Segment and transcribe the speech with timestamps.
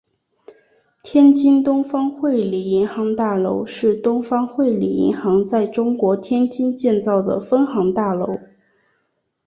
[1.03, 8.39] 天津东方汇理银行大楼是东方汇理银行在中国天津建造的分行大楼。